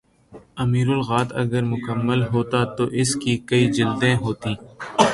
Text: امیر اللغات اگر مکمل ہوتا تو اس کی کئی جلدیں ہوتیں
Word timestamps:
امیر 0.57 0.87
اللغات 0.89 1.29
اگر 1.35 1.63
مکمل 1.63 2.23
ہوتا 2.33 2.63
تو 2.75 2.83
اس 3.01 3.15
کی 3.15 3.37
کئی 3.49 3.71
جلدیں 3.71 4.15
ہوتیں 4.15 4.55